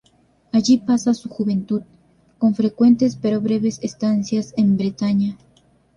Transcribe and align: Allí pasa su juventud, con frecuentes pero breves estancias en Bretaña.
Allí 0.51 0.79
pasa 0.79 1.13
su 1.13 1.29
juventud, 1.29 1.83
con 2.39 2.55
frecuentes 2.55 3.15
pero 3.17 3.39
breves 3.39 3.77
estancias 3.83 4.51
en 4.57 4.75
Bretaña. 4.75 5.37